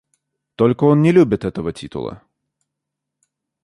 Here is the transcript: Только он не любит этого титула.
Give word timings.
Только 0.55 0.85
он 0.85 1.03
не 1.03 1.11
любит 1.11 1.45
этого 1.45 1.71
титула. 1.73 2.23